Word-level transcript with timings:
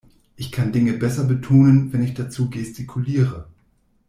Ich 0.35 0.51
kann 0.51 0.71
Dinge 0.71 0.93
besser 0.93 1.25
betonen, 1.25 1.93
wenn 1.93 2.01
ich 2.01 2.15
dazu 2.15 2.49
gestikuliere. 2.49 3.47